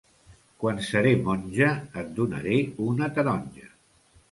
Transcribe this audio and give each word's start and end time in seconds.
Quan 0.63 0.79
seré 0.87 1.11
monja 1.27 1.69
et 2.03 2.11
donaré 2.21 2.59
una 2.89 3.13
taronja. 3.21 3.71